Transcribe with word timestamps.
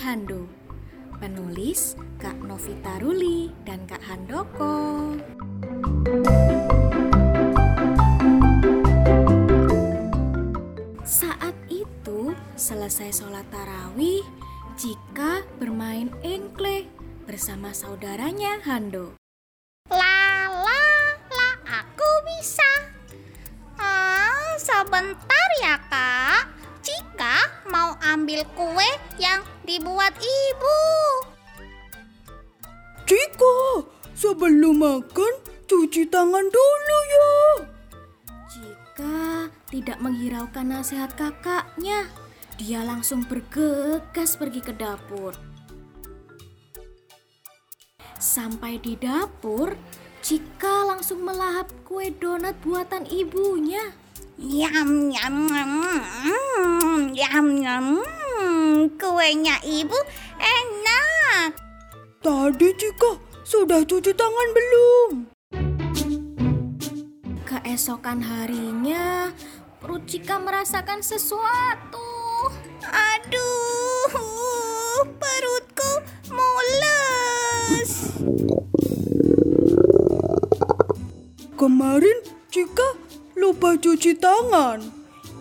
Hando. 0.00 0.48
Penulis 1.20 2.00
Kak 2.16 2.40
Novita 2.40 2.96
Ruli 2.96 3.52
dan 3.68 3.84
Kak 3.84 4.00
Handoko. 4.00 5.20
Saat 11.04 11.52
itu 11.68 12.32
selesai 12.56 13.20
sholat 13.20 13.44
tarawih, 13.52 14.24
Cika 14.80 15.44
bermain 15.60 16.08
engkle 16.24 16.88
bersama 17.28 17.76
saudaranya 17.76 18.64
Hando. 18.64 19.20
La 19.92 20.48
la 20.48 20.84
la 21.28 21.50
aku 21.68 22.10
bisa. 22.24 22.72
Ah, 23.76 24.56
sebentar 24.56 25.48
ya 25.60 25.76
kak. 25.92 26.51
Cika 27.72 27.80
mau 27.88 27.96
ambil 28.04 28.44
kue 28.52 28.90
yang 29.16 29.40
dibuat 29.64 30.12
ibu. 30.20 30.80
Cika, 33.08 33.88
sebelum 34.12 34.76
makan 34.76 35.32
cuci 35.64 36.04
tangan 36.04 36.52
dulu 36.52 36.98
ya. 37.08 37.32
Jika 38.52 39.48
tidak 39.72 40.04
menghiraukan 40.04 40.68
nasihat 40.68 41.16
kakaknya, 41.16 42.12
dia 42.60 42.84
langsung 42.84 43.24
bergegas 43.24 44.36
pergi 44.36 44.60
ke 44.60 44.76
dapur. 44.76 45.32
Sampai 48.20 48.84
di 48.84 49.00
dapur, 49.00 49.72
Cika 50.20 50.92
langsung 50.92 51.24
melahap 51.24 51.72
kue 51.88 52.12
donat 52.12 52.52
buatan 52.60 53.08
ibunya. 53.08 53.96
Yam 54.42 55.14
yam 55.14 55.36
yam 55.54 55.72
mm, 55.86 57.14
yam 57.14 57.46
yam. 57.62 58.02
mm, 58.02 58.98
Kuenya 58.98 59.54
ibu 59.62 59.94
enak. 60.42 61.54
Tadi 62.18 62.74
Cika 62.74 63.22
sudah 63.46 63.86
cuci 63.86 64.10
tangan 64.10 64.48
belum? 64.50 65.10
Keesokan 67.46 68.18
harinya, 68.18 69.30
perut 69.78 70.10
Cika 70.10 70.42
merasakan 70.42 71.06
sesuatu. 71.06 72.02
Aduh, 72.82 74.10
perutku 75.22 75.92
mules. 76.34 78.10
Kemarin 81.54 82.18
Cika 82.50 83.01
lupa 83.36 83.76
cuci 83.80 84.12
tangan. 84.20 84.80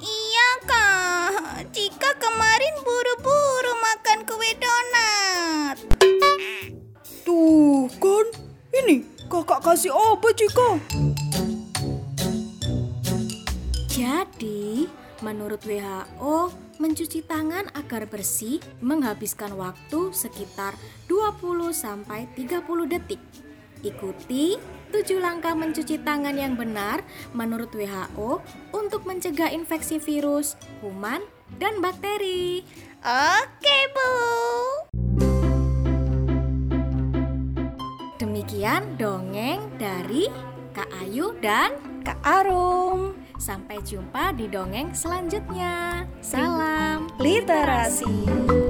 Iya 0.00 0.50
kak, 0.68 1.72
Cika 1.72 2.10
kemarin 2.20 2.74
buru-buru 2.84 3.72
makan 3.80 4.18
kue 4.28 4.50
donat. 4.56 5.76
Tuh 7.24 7.88
kan, 8.00 8.26
ini 8.84 9.04
kakak 9.28 9.60
kasih 9.64 9.92
apa 9.92 10.28
Cika? 10.36 10.70
Jadi, 13.88 14.88
menurut 15.24 15.60
WHO, 15.64 16.52
mencuci 16.76 17.24
tangan 17.24 17.70
agar 17.72 18.04
bersih 18.10 18.60
menghabiskan 18.84 19.54
waktu 19.56 20.12
sekitar 20.12 20.76
20 21.08 21.72
sampai 21.72 22.28
30 22.36 22.60
detik. 22.90 23.43
Ikuti 23.84 24.56
7 24.88 25.20
langkah 25.20 25.52
mencuci 25.52 26.00
tangan 26.00 26.32
yang 26.32 26.56
benar 26.56 27.04
menurut 27.36 27.68
WHO 27.76 28.40
untuk 28.72 29.04
mencegah 29.04 29.52
infeksi 29.52 30.00
virus, 30.00 30.56
kuman, 30.80 31.20
dan 31.60 31.84
bakteri. 31.84 32.64
Oke 33.04 33.78
bu. 33.92 34.12
Demikian 38.16 38.96
dongeng 38.96 39.60
dari 39.76 40.32
Kak 40.72 40.88
Ayu 41.04 41.36
dan 41.44 41.76
Kak 42.00 42.24
Arum, 42.24 43.12
sampai 43.36 43.84
jumpa 43.84 44.32
di 44.32 44.48
dongeng 44.48 44.96
selanjutnya. 44.96 46.08
Salam 46.24 47.12
literasi. 47.20 48.63